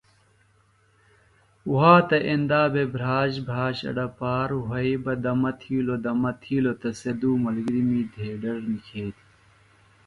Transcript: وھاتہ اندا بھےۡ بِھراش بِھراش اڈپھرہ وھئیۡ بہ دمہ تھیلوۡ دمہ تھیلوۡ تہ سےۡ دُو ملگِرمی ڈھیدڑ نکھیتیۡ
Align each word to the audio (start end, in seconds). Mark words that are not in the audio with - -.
وھاتہ 1.73 2.17
اندا 2.31 2.61
بھےۡ 2.73 2.89
بِھراش 2.93 3.33
بِھراش 3.45 3.77
اڈپھرہ 3.89 4.57
وھئیۡ 4.67 5.01
بہ 5.03 5.13
دمہ 5.23 5.51
تھیلوۡ 5.61 6.01
دمہ 6.05 6.31
تھیلوۡ 6.41 6.77
تہ 6.81 6.89
سےۡ 6.99 7.15
دُو 7.19 7.31
ملگِرمی 7.43 8.01
ڈھیدڑ 8.13 8.57
نکھیتیۡ 8.71 9.27